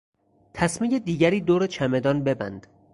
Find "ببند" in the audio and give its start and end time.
2.23-2.67